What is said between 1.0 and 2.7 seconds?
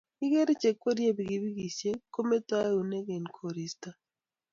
pikipikishek kometoi